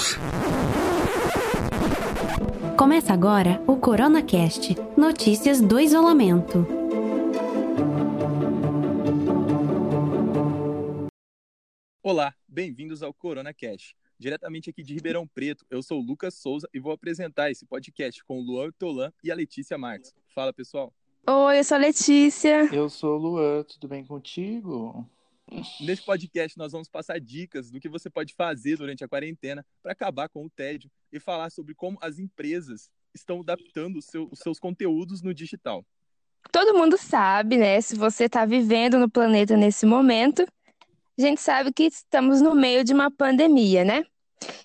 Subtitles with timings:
[0.00, 0.16] Deus.
[2.76, 6.66] Começa agora o CoronaCast Notícias do Isolamento.
[12.02, 13.94] Olá, bem-vindos ao CoronaCast.
[14.18, 18.24] Diretamente aqui de Ribeirão Preto, eu sou o Lucas Souza e vou apresentar esse podcast
[18.24, 20.14] com o Luan Tolan e a Letícia Marques.
[20.34, 20.92] Fala, pessoal.
[21.26, 22.74] Oi, eu sou a Letícia.
[22.74, 25.06] Eu sou o Luan, tudo bem contigo?
[25.80, 29.92] Neste podcast, nós vamos passar dicas do que você pode fazer durante a quarentena para
[29.92, 34.38] acabar com o tédio e falar sobre como as empresas estão adaptando os, seu, os
[34.38, 35.84] seus conteúdos no digital.
[36.52, 37.80] Todo mundo sabe, né?
[37.80, 40.46] Se você está vivendo no planeta nesse momento,
[41.18, 44.04] a gente sabe que estamos no meio de uma pandemia, né?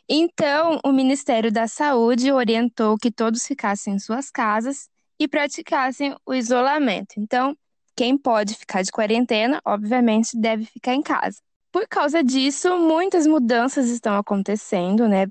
[0.07, 4.87] Então, o Ministério da Saúde orientou que todos ficassem em suas casas
[5.19, 7.15] e praticassem o isolamento.
[7.17, 7.57] Então,
[7.95, 11.37] quem pode ficar de quarentena, obviamente, deve ficar em casa.
[11.71, 15.27] Por causa disso, muitas mudanças estão acontecendo, né?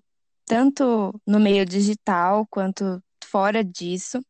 [0.46, 4.20] Tanto no meio digital quanto fora disso.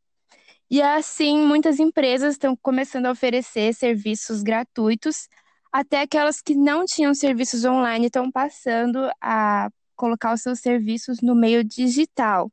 [0.70, 5.28] E assim, muitas empresas estão começando a oferecer serviços gratuitos,
[5.72, 11.34] até aquelas que não tinham serviços online estão passando a colocar os seus serviços no
[11.34, 12.50] meio digital.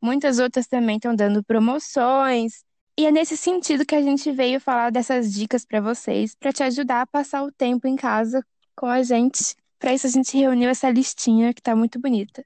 [0.00, 2.64] Muitas outras também estão dando promoções,
[2.98, 6.62] e é nesse sentido que a gente veio falar dessas dicas para vocês, para te
[6.62, 8.44] ajudar a passar o tempo em casa
[8.76, 9.56] com a gente.
[9.78, 12.44] Para isso a gente reuniu essa listinha que tá muito bonita.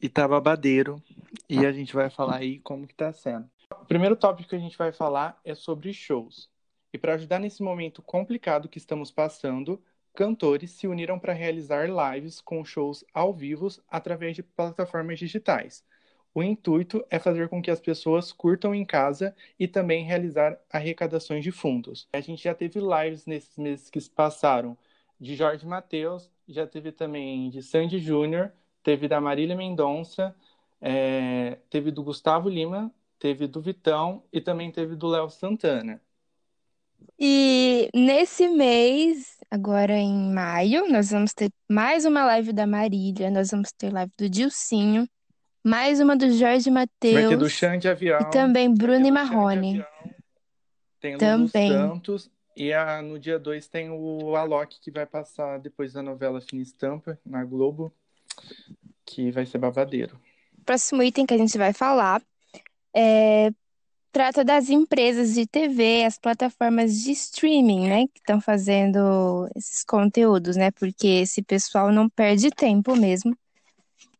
[0.00, 1.02] E tá babadeiro.
[1.48, 3.48] E a gente vai falar aí como que tá sendo.
[3.72, 6.48] O primeiro tópico que a gente vai falar é sobre shows.
[6.92, 9.82] E para ajudar nesse momento complicado que estamos passando,
[10.14, 15.82] cantores se uniram para realizar lives com shows ao vivo através de plataformas digitais.
[16.36, 21.42] O intuito é fazer com que as pessoas curtam em casa e também realizar arrecadações
[21.42, 22.06] de fundos.
[22.12, 24.76] A gente já teve lives nesses meses que se passaram
[25.18, 30.36] de Jorge Mateus, já teve também de Sandy Júnior, teve da Marília Mendonça,
[30.78, 36.02] é, teve do Gustavo Lima, teve do Vitão e também teve do Léo Santana.
[37.18, 43.52] E nesse mês, agora em maio, nós vamos ter mais uma live da Marília, nós
[43.52, 45.08] vamos ter live do Dilcinho,
[45.66, 47.36] mais uma do Jorge Matheus.
[47.36, 48.20] Do Xande Avião.
[48.20, 49.84] E também Bruno e Marrone.
[51.00, 51.72] Tem o também.
[51.72, 52.30] Santos.
[52.56, 56.62] E a, no dia 2 tem o Alok, que vai passar depois da novela Fina
[56.62, 57.92] Estampa, na Globo,
[59.04, 60.16] que vai ser babadeiro.
[60.64, 62.22] Próximo item que a gente vai falar
[62.94, 63.50] é,
[64.12, 70.56] trata das empresas de TV, as plataformas de streaming, né, que estão fazendo esses conteúdos,
[70.56, 73.36] né, porque esse pessoal não perde tempo mesmo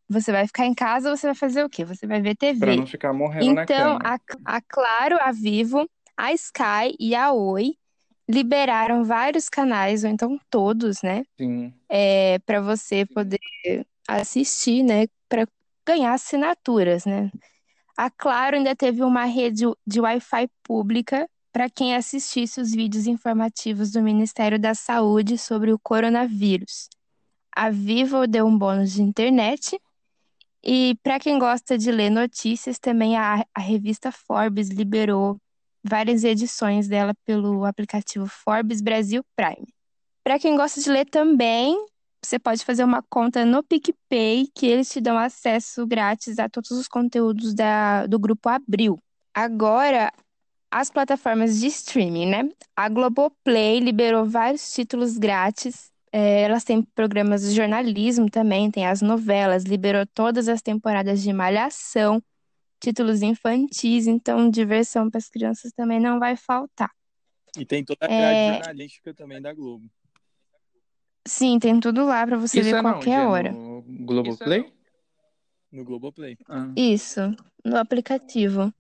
[0.08, 1.84] você vai ficar em casa, você vai fazer o quê?
[1.84, 2.60] Você vai ver TV.
[2.60, 7.32] Pra não ficar morrendo na Então, a, a Claro, a Vivo, a Sky e a
[7.32, 7.74] Oi
[8.28, 11.24] liberaram vários canais, ou então todos, né?
[11.36, 11.72] Sim.
[11.88, 13.38] É, para você poder
[14.08, 15.06] assistir, né?
[15.28, 15.46] Para
[15.86, 17.30] ganhar assinaturas, né?
[17.96, 23.90] A Claro ainda teve uma rede de Wi-Fi pública para quem assistisse os vídeos informativos
[23.90, 26.88] do Ministério da Saúde sobre o coronavírus.
[27.50, 29.80] A Vivo deu um bônus de internet
[30.68, 35.36] e para quem gosta de ler notícias, também a, a revista Forbes liberou
[35.80, 39.68] várias edições dela pelo aplicativo Forbes Brasil Prime.
[40.24, 41.86] Para quem gosta de ler também,
[42.20, 46.72] você pode fazer uma conta no PicPay, que eles te dão acesso grátis a todos
[46.72, 48.98] os conteúdos da, do grupo Abril.
[49.32, 50.12] Agora,
[50.68, 52.48] as plataformas de streaming, né?
[52.74, 59.02] A Globoplay liberou vários títulos grátis é, elas têm programas de jornalismo também, tem as
[59.02, 62.22] novelas, liberou todas as temporadas de Malhação,
[62.80, 66.90] títulos infantis, então diversão para as crianças também não vai faltar.
[67.58, 68.54] E tem toda a grade é...
[68.54, 69.84] jornalística também da Globo.
[71.28, 73.52] Sim, tem tudo lá para você Isso ver é qualquer não, hora.
[73.52, 74.60] No Globoplay?
[74.60, 76.38] É no Globoplay.
[76.48, 76.72] Ah.
[76.74, 77.20] Isso,
[77.62, 78.72] no aplicativo.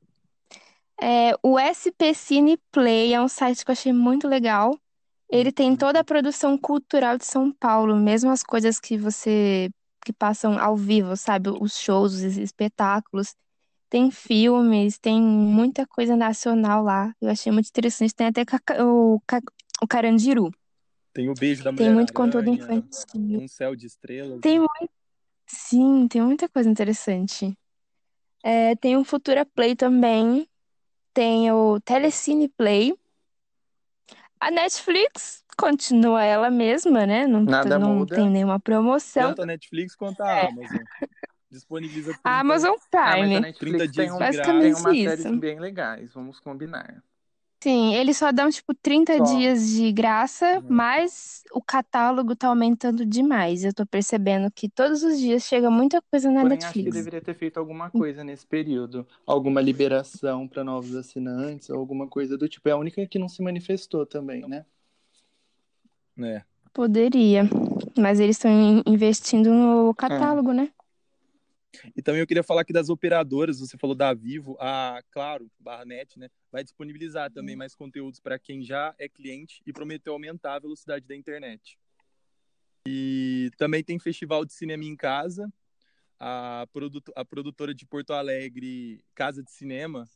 [0.98, 4.80] É, o SP Cine Play é um site que eu achei muito legal.
[5.28, 5.76] Ele tem uhum.
[5.76, 9.70] toda a produção cultural de São Paulo, mesmo as coisas que você
[10.04, 11.50] que passam ao vivo, sabe?
[11.50, 13.34] Os shows, os espetáculos.
[13.88, 17.12] Tem filmes, tem muita coisa nacional lá.
[17.20, 18.14] Eu achei muito interessante.
[18.14, 18.44] Tem até
[18.82, 19.20] o,
[19.82, 20.50] o Carandiru.
[21.12, 21.86] Tem o beijo da mulher.
[21.86, 23.40] Tem muito conteúdo infantil.
[23.40, 24.40] Um céu de estrelas.
[24.40, 24.90] Tem muito...
[25.46, 27.56] Sim, tem muita coisa interessante.
[28.44, 30.48] É, tem o Futura Play também.
[31.12, 32.94] Tem o Telecine Play
[34.40, 37.26] a Netflix continua ela mesma, né?
[37.26, 38.14] Não, Nada não muda.
[38.14, 39.28] tem nenhuma promoção.
[39.28, 40.46] Tanto a Netflix quanto a é.
[40.48, 40.78] Amazon.
[41.50, 43.04] Disponibiliza 30, a Amazon Prime.
[43.04, 45.22] Ah, mas a Netflix 30 dias tem, um, basicamente tem umas isso.
[45.22, 47.02] séries bem legais, vamos combinar.
[47.66, 49.24] Sim, eles só dão tipo 30 Só.
[49.24, 50.66] dias de graça, Uhum.
[50.68, 53.64] mas o catálogo tá aumentando demais.
[53.64, 56.96] Eu tô percebendo que todos os dias chega muita coisa na Porém, acho que Netflix.
[56.96, 59.04] deveria ter feito alguma coisa nesse período.
[59.26, 62.68] Alguma liberação para novos assinantes, ou alguma coisa do tipo.
[62.68, 64.64] É a única que não se manifestou também, né?
[66.20, 66.42] É.
[66.72, 67.42] Poderia,
[67.98, 70.70] mas eles estão in- investindo no catálogo, né?
[71.96, 75.84] E também eu queria falar aqui das operadoras, você falou da Vivo, a Claro, barra
[75.84, 76.28] net, né?
[76.50, 81.06] Vai disponibilizar também mais conteúdos para quem já é cliente e prometeu aumentar a velocidade
[81.06, 81.78] da internet.
[82.86, 85.52] E também tem Festival de Cinema em Casa,
[86.18, 90.08] a, produto, a produtora de Porto Alegre, Casa de Cinema,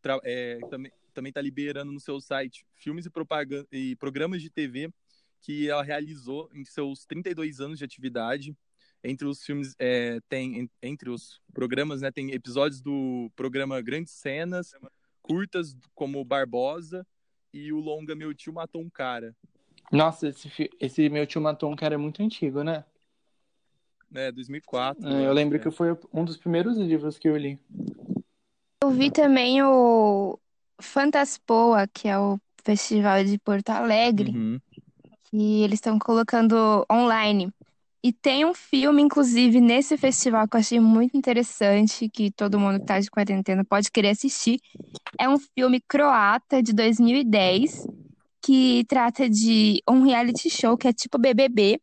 [0.00, 4.48] tra- é, também também está liberando no seu site filmes e, propaganda, e programas de
[4.48, 4.88] TV
[5.40, 8.56] que ela realizou em seus 32 anos de atividade.
[9.08, 14.12] Entre os filmes, é, tem en- entre os programas, né, tem episódios do programa Grandes
[14.12, 14.72] Cenas,
[15.22, 17.06] curtas como Barbosa
[17.52, 19.34] e o longa Meu Tio Matou um Cara.
[19.90, 22.84] Nossa, esse, esse meu tio matou um cara é muito antigo, né?
[24.10, 25.06] né, 2004.
[25.08, 25.60] É, eu lembro é.
[25.60, 27.58] que foi um dos primeiros livros que eu li.
[28.82, 30.38] Eu vi também o
[30.80, 34.60] Fantaspoa, que é o festival de Porto Alegre, Uhum.
[35.24, 37.52] que eles estão colocando online.
[38.02, 42.78] E tem um filme, inclusive, nesse festival que eu achei muito interessante, que todo mundo
[42.78, 44.60] que tá de quarentena pode querer assistir.
[45.18, 47.86] É um filme croata de 2010,
[48.40, 51.80] que trata de um reality show que é tipo BBB.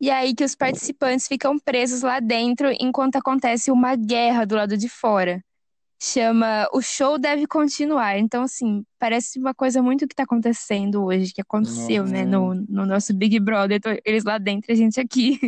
[0.00, 4.76] E aí que os participantes ficam presos lá dentro enquanto acontece uma guerra do lado
[4.76, 5.42] de fora.
[5.98, 8.18] Chama O Show Deve Continuar.
[8.18, 12.84] Então, assim, parece uma coisa muito que tá acontecendo hoje, que aconteceu, né, no, no
[12.84, 13.80] nosso Big Brother.
[14.04, 15.38] Eles lá dentro e a gente aqui.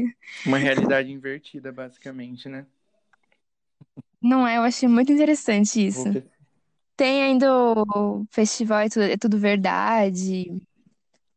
[0.46, 2.66] Uma realidade invertida, basicamente, né?
[4.20, 4.56] Não é?
[4.56, 6.04] Eu achei muito interessante isso.
[6.96, 10.50] Tem ainda o festival É Tudo, é Tudo Verdade,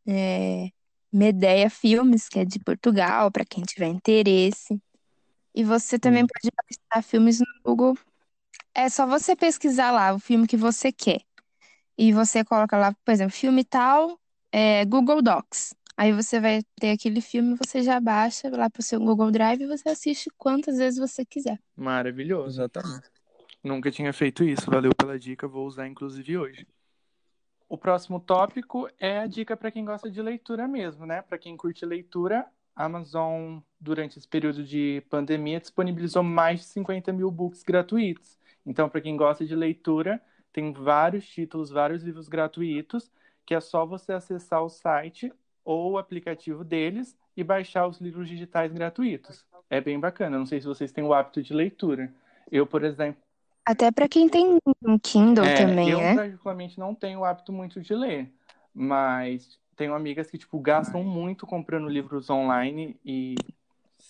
[0.07, 0.69] é,
[1.11, 4.81] Medeia Filmes, que é de Portugal, para quem tiver interesse.
[5.53, 6.27] E você também Hum.
[6.27, 7.97] pode baixar filmes no Google.
[8.73, 11.21] É só você pesquisar lá o filme que você quer.
[11.97, 14.19] E você coloca lá, por exemplo, filme tal,
[14.51, 15.75] é, Google Docs.
[15.97, 19.67] Aí você vai ter aquele filme, você já baixa lá pro seu Google Drive e
[19.67, 21.59] você assiste quantas vezes você quiser.
[21.75, 22.61] Maravilhoso.
[22.61, 23.09] Exatamente.
[23.63, 24.71] Nunca tinha feito isso.
[24.71, 26.65] Valeu pela dica, vou usar inclusive hoje.
[27.69, 31.21] O próximo tópico é a dica para quem gosta de leitura mesmo, né?
[31.21, 32.45] Para quem curte leitura,
[32.75, 38.37] a Amazon, durante esse período de pandemia, disponibilizou mais de 50 mil books gratuitos.
[38.65, 40.21] Então, para quem gosta de leitura,
[40.53, 43.11] tem vários títulos, vários livros gratuitos,
[43.45, 45.31] que é só você acessar o site
[45.63, 49.45] ou o aplicativo deles e baixar os livros digitais gratuitos.
[49.69, 50.37] É bem bacana.
[50.37, 52.13] Não sei se vocês têm o hábito de leitura.
[52.51, 53.21] Eu, por exemplo,
[53.65, 56.15] Até para quem tem um Kindle é, também, eu né?
[56.15, 58.31] particularmente não tenho o hábito muito de ler,
[58.73, 63.35] mas tenho amigas que, tipo, gastam muito comprando livros online e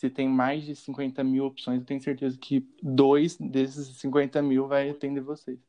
[0.01, 4.67] se tem mais de 50 mil opções, eu tenho certeza que dois desses 50 mil
[4.67, 5.59] vai atender vocês.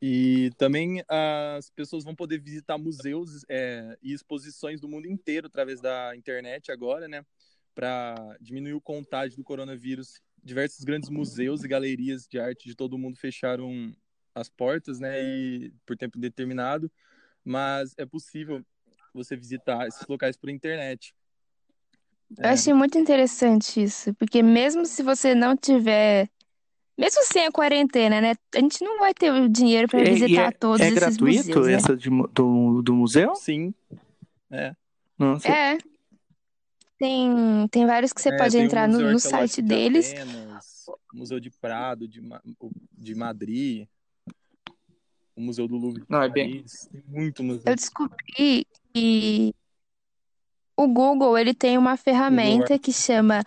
[0.00, 5.80] E também as pessoas vão poder visitar museus é, e exposições do mundo inteiro através
[5.80, 7.26] da internet agora, né?
[7.74, 10.20] Para diminuir o contágio do coronavírus.
[10.40, 13.92] Diversos grandes museus e galerias de arte de todo o mundo fecharam
[14.36, 15.20] as portas, né?
[15.20, 16.88] E por tempo determinado.
[17.44, 18.64] Mas é possível
[19.12, 21.12] você visitar esses locais por internet.
[22.38, 26.28] Eu achei muito interessante isso, porque mesmo se você não tiver,
[26.98, 28.34] mesmo sem a quarentena, né?
[28.54, 30.94] A gente não vai ter o dinheiro para E- e visitar é, todos é esses
[30.98, 31.72] gratuito museus, né?
[31.74, 33.34] essa de do, do museu?
[33.36, 33.72] Sim.
[34.50, 34.74] É.
[35.18, 35.50] Não sei.
[35.52, 35.78] É.
[36.98, 40.12] Tem, tem vários que você É, pode entrar no, no Arqueológico site de deles.
[40.12, 42.22] Atenas, o Museu de Prado, de,
[42.92, 43.86] de Madrid,
[45.36, 46.64] o Museu do Louvre de Não, é bem-.
[46.92, 47.62] Tem muito museu.
[47.66, 49.54] Eu descobri que
[50.76, 53.42] o Google ele tem uma ferramenta que chama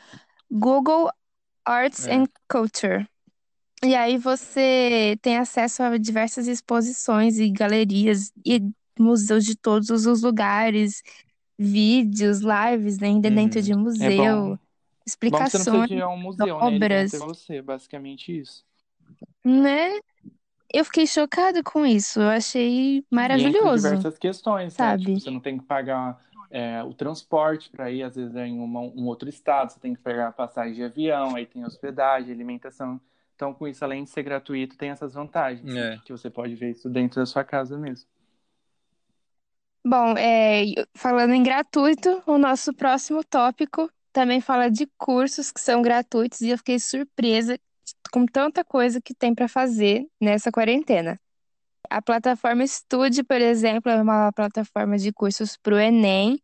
[0.52, 1.10] Google
[1.66, 2.14] Arts É.
[2.14, 3.08] and Culture.
[3.84, 8.62] E aí você tem acesso a diversas exposições e galerias e
[9.00, 11.04] museus de todos os lugares,
[11.58, 13.36] vídeos, lives, né, ainda Uhum.
[13.36, 14.58] dentro de É museu, bom.
[15.30, 16.66] Bom que você não explicações, um museu, né?
[16.66, 17.12] Obras.
[17.12, 18.66] ter você, basicamente isso.
[19.44, 20.00] né?
[20.74, 22.20] Eu fiquei chocada com isso.
[22.22, 24.78] Eu achei E maravilhoso, diversas questões, né?
[24.78, 25.04] sabe?
[25.06, 26.20] Tipo, você não tem que pagar
[26.50, 29.94] é, o transporte para ir, às vezes, é em uma- um outro estado, você tem
[29.96, 33.00] que pegar passagem de avião, aí tem hospedagem, alimentação.
[33.36, 35.98] Então, com isso, além de ser gratuito, tem essas vantagens, É.
[36.04, 38.08] que você pode ver isso dentro da sua casa mesmo.
[39.86, 45.82] Bom, é, falando em gratuito, o nosso próximo tópico também fala de cursos que são
[45.82, 47.58] gratuitos e eu fiquei surpresa
[48.12, 51.20] com tanta coisa que tem para fazer nessa quarentena.
[51.90, 56.40] A plataforma Estude, por exemplo, é uma plataforma de cursos para o Enem.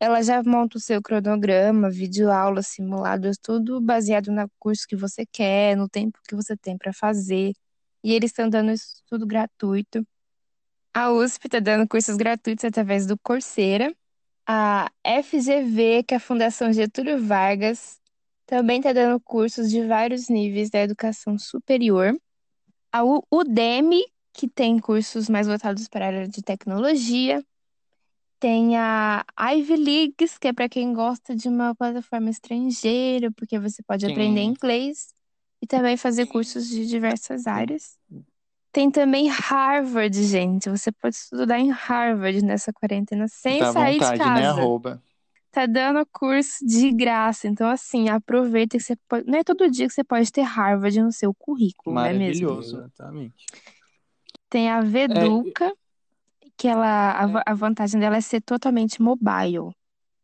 [0.00, 5.76] Ela já monta o seu cronograma, videoaulas, simulados, tudo baseado no curso que você quer,
[5.76, 7.52] no tempo que você tem para fazer.
[8.02, 10.06] E eles estão dando isso tudo gratuito.
[10.94, 13.94] A USP está dando cursos gratuitos através do Coursera.
[14.46, 18.00] A FGV, que é a Fundação Getúlio Vargas,
[18.46, 22.18] também está dando cursos de vários níveis da educação superior.
[22.90, 24.02] A Udemy,
[24.38, 27.44] que tem cursos mais voltados para a área de tecnologia.
[28.38, 33.82] Tem a Ivy Leagues, que é para quem gosta de uma plataforma estrangeira, porque você
[33.82, 34.12] pode Sim.
[34.12, 35.08] aprender inglês
[35.60, 37.98] e também fazer cursos de diversas áreas.
[38.70, 40.70] Tem também Harvard, gente.
[40.70, 44.40] Você pode estudar em Harvard nessa quarentena sem Dá sair vontade, de casa.
[44.40, 44.46] né?
[44.46, 45.02] Arroba.
[45.50, 47.48] Tá dando curso de graça.
[47.48, 49.28] Então, assim, aproveita que você pode.
[49.28, 52.46] Não é todo dia que você pode ter Harvard no seu currículo, não é mesmo?
[52.46, 52.76] Maravilhoso.
[52.76, 53.46] Exatamente.
[54.48, 55.72] Tem a Veduca,
[56.56, 59.72] que ela, a, va- a vantagem dela é ser totalmente mobile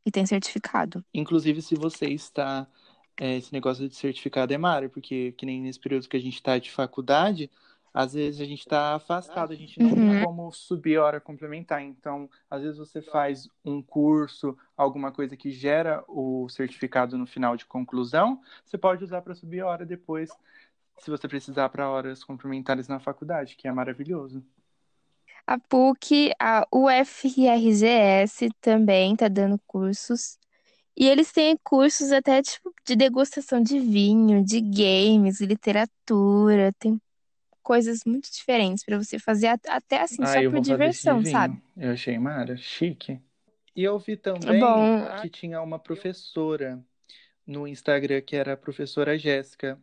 [0.07, 1.05] e tem certificado.
[1.13, 2.67] Inclusive, se você está.
[3.21, 6.35] é, esse negócio de certificado é mara, porque que nem nesse período que a gente
[6.35, 7.51] está de faculdade,
[7.93, 9.97] às vezes a gente está afastado, a gente não Uhum.
[9.97, 11.81] tem como subir hora complementar.
[11.83, 17.57] Então, às vezes você faz um curso, alguma coisa que gera o certificado no final
[17.57, 20.31] de conclusão, você pode usar para subir hora depois,
[20.99, 24.45] se você precisar para horas complementares na faculdade, que é maravilhoso.
[25.47, 30.39] A PUC, a UFRGS também tá dando cursos.
[30.97, 37.01] E eles têm cursos até tipo de degustação de vinho, de games, literatura, tem
[37.63, 41.57] coisas muito diferentes para você fazer at- até assim Ah, só por diversão, sabe?
[41.77, 43.21] Eu achei mara, chique.
[43.77, 46.83] E eu vi também Bom, que tinha uma professora
[47.47, 49.79] no Instagram que era a professora Jéssica.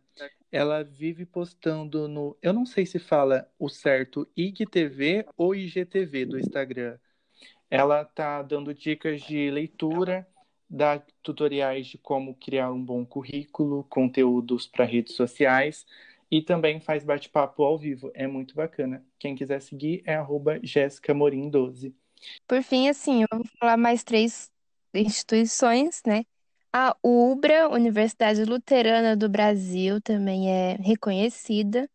[0.52, 6.38] Ela vive postando no, eu não sei se fala o certo IGTV ou IGTV do
[6.38, 6.98] Instagram.
[7.70, 10.28] Ela tá dando dicas de leitura,
[10.70, 15.86] dá tutoriais de como criar um bom currículo, conteúdos para redes sociais
[16.30, 18.10] e também faz bate-papo ao vivo.
[18.14, 19.04] É muito bacana.
[19.18, 21.94] Quem quiser seguir é arroba Jéssica Morim 12.
[22.46, 24.50] por fim, assim, eu vou falar mais três
[24.94, 26.24] instituições, né?
[26.72, 31.88] A UBRA, Universidade Luterana do Brasil, também é reconhecida,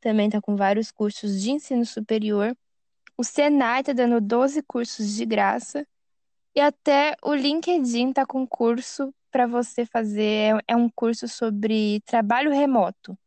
[0.00, 2.56] também está com vários cursos de ensino superior.
[3.16, 5.86] O Senai está dando 12 cursos de graça.
[6.54, 10.56] E até o LinkedIn está com curso para você fazer.
[10.68, 13.18] É é um curso sobre trabalho remoto,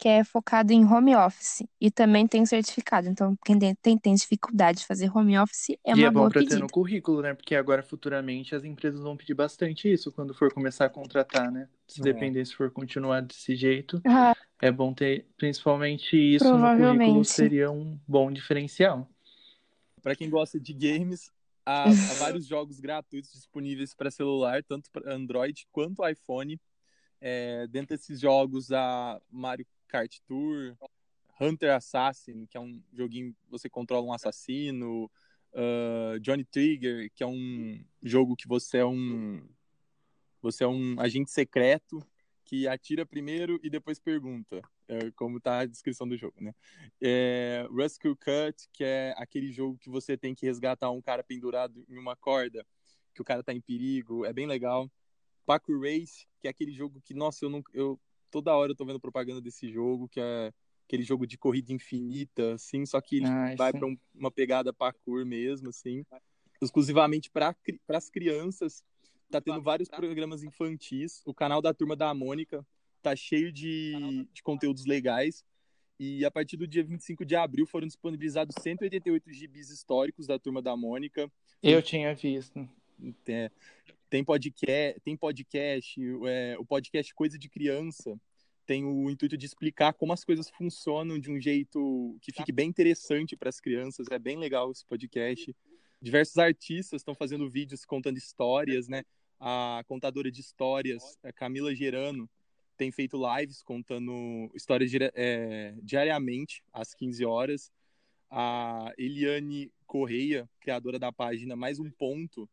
[0.00, 1.62] que é focado em home office.
[1.78, 3.06] E também tem certificado.
[3.06, 6.30] Então, quem tem, tem, dificuldade de fazer home office é E uma é bom boa
[6.30, 6.60] para ter pedida.
[6.60, 7.34] no currículo, né?
[7.34, 11.68] Porque agora futuramente as empresas vão pedir bastante isso quando for começar a contratar, né?
[11.86, 12.04] Se É.
[12.04, 17.70] depender se for continuar desse jeito, Ah, é bom ter principalmente isso no currículo seria
[17.70, 19.06] um bom diferencial.
[20.02, 21.30] Para quem gosta de games,
[21.66, 26.58] há, há vários jogos gratuitos disponíveis para celular, tanto para Android quanto iPhone.
[27.20, 30.76] É, dentre esses jogos, a Mario Kart Tour,
[31.40, 35.10] Hunter Assassin, que é um joguinho que você controla um assassino,
[35.54, 39.42] ah, Johnny Trigger, que é um jogo que você é um
[40.42, 42.02] você é um agente secreto
[42.44, 46.52] que atira primeiro e depois pergunta, é, como tá a descrição do jogo, né?
[47.00, 51.84] É, Rescue Cut, que é aquele jogo que você tem que resgatar um cara pendurado
[51.88, 52.66] em uma corda,
[53.14, 54.90] que o cara tá em perigo, é bem legal.
[55.44, 58.84] Paco Race, que é aquele jogo que, nossa, eu não, eu toda hora eu tô
[58.84, 60.52] vendo propaganda desse jogo, que é
[60.86, 65.24] aquele jogo de corrida infinita, assim, só que ele Ah, vai para uma pegada parkour
[65.24, 66.04] mesmo, assim,
[66.60, 67.54] exclusivamente para
[67.88, 68.82] as crianças.
[69.30, 71.22] Tá tendo vários programas infantis.
[71.24, 72.66] O canal da Turma da Mônica
[73.00, 75.44] tá cheio de, de conteúdos legais.
[75.98, 80.60] E a partir do dia 25 de abril foram disponibilizados 188 gibis históricos da Turma
[80.60, 81.30] da Mônica.
[81.62, 82.68] Eu tinha visto.
[83.28, 83.50] É,
[84.10, 88.20] tem podcast, tem podcast é, o podcast Coisa de Criança
[88.70, 92.68] tem o intuito de explicar como as coisas funcionam de um jeito que fique bem
[92.68, 94.06] interessante para as crianças.
[94.12, 95.52] É bem legal esse podcast.
[96.00, 99.02] Diversos artistas estão fazendo vídeos contando histórias, né?
[99.40, 102.30] A contadora de histórias, Camila Gerano,
[102.76, 107.72] tem feito lives contando histórias é, diariamente, às 15 horas.
[108.30, 112.48] A Eliane Correia, criadora da página Mais Um Ponto,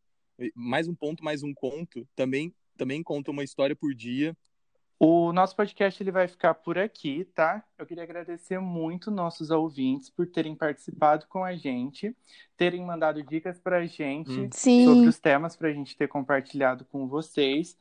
[0.54, 4.36] mais um ponto, mais um conto, também, também conta uma história por dia.
[5.00, 7.62] O nosso podcast ele vai ficar por aqui, tá?
[7.78, 12.16] Eu queria agradecer muito nossos ouvintes por terem participado com a gente,
[12.56, 14.48] terem mandado dicas pra gente Hum.
[14.52, 14.84] Sim.
[14.84, 17.78] sobre os temas pra gente ter compartilhado com vocês.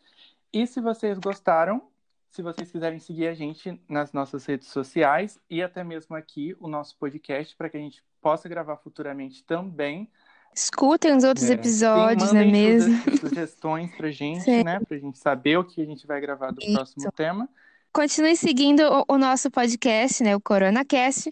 [0.53, 1.89] E se vocês gostaram,
[2.29, 6.67] se vocês quiserem seguir a gente nas nossas redes sociais e até mesmo aqui o
[6.67, 10.07] nosso podcast para que a gente possa gravar futuramente também.
[10.53, 11.53] Escutem os outros é.
[11.53, 12.95] episódios, não é mesmo?
[13.19, 14.63] Sugestões pra gente, Sim.
[14.63, 14.79] né?
[14.79, 16.73] Pra gente saber o que a gente vai gravar do Isso.
[16.73, 17.49] próximo tema.
[17.93, 20.35] Continue seguindo o, o, nosso podcast, né?
[20.35, 21.31] O CoronaCast.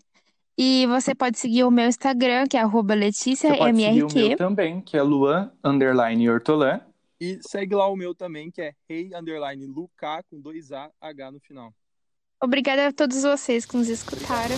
[0.58, 4.14] E você pode seguir o meu Instagram, que é arroba Letícia você pode seguir o
[4.14, 6.80] meu também, que é Luan Underline Hortolã.
[7.20, 11.32] E segue lá o meu também, que é rei underline Luca, com dois A, H
[11.32, 11.74] no final.
[12.42, 14.56] Obrigada a todos vocês que nos escutaram.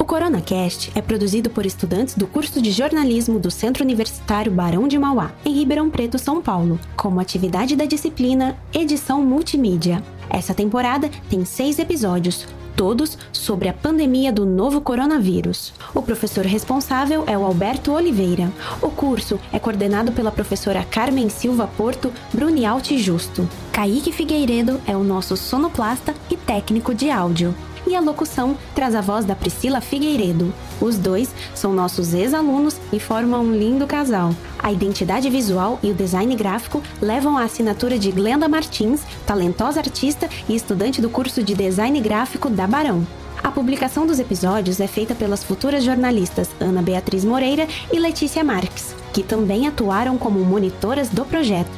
[0.00, 4.98] O CoronaCast é produzido por estudantes do curso de jornalismo do Centro Universitário Barão de
[4.98, 10.02] Mauá, em Ribeirão Preto, São Paulo, como atividade da disciplina Edição Multimídia.
[10.30, 15.74] Essa temporada tem seis episódios, todos sobre a pandemia do novo coronavírus.
[15.94, 18.50] O professor responsável é o Alberto Oliveira.
[18.80, 23.46] O curso é coordenado pela professora Carmen Silva Porto Brunialti Justo.
[23.70, 27.54] Kaique Figueiredo é o nosso sonoplasta e técnico de áudio
[27.86, 30.52] e a locução traz a voz da Priscila Figueiredo.
[30.80, 34.34] Os dois são nossos ex-alunos e formam um lindo casal.
[34.58, 40.28] A identidade visual e o design gráfico levam a assinatura de Glenda Martins, talentosa artista
[40.48, 43.06] e estudante do curso de design gráfico da Barão.
[43.42, 48.94] A publicação dos episódios é feita pelas futuras jornalistas Ana Beatriz Moreira e Letícia Marques,
[49.14, 51.70] que também atuaram como monitoras do projeto.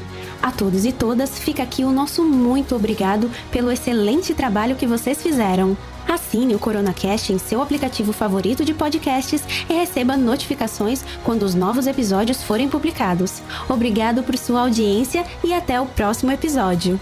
[0.42, 5.22] A todos e todas, fica aqui o nosso muito obrigado pelo excelente trabalho que vocês
[5.22, 5.76] fizeram.
[6.12, 11.86] Assine o CoronaCast em seu aplicativo favorito de podcasts e receba notificações quando os novos
[11.86, 13.42] episódios forem publicados.
[13.68, 17.00] Obrigado por sua audiência e até o próximo episódio.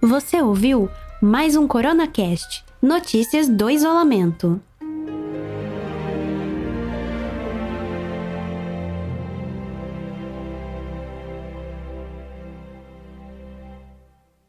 [0.00, 0.88] Você ouviu
[1.20, 4.60] mais um CoronaCast Notícias do Isolamento.